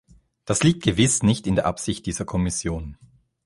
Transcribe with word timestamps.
Das 0.45 0.63
liegt 0.63 0.81
gewiss 0.81 1.21
nicht 1.21 1.45
in 1.45 1.53
der 1.53 1.67
Absicht 1.67 2.07
dieser 2.07 2.25
Kommission. 2.25 2.97